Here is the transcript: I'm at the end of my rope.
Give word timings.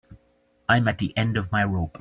I'm 0.67 0.87
at 0.87 0.97
the 0.97 1.15
end 1.15 1.37
of 1.37 1.51
my 1.51 1.63
rope. 1.63 1.89